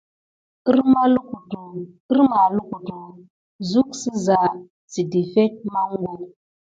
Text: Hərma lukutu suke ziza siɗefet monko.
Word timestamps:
Hərma 0.65 2.47
lukutu 2.55 3.01
suke 3.69 3.93
ziza 4.01 4.39
siɗefet 4.91 5.53
monko. 5.73 6.13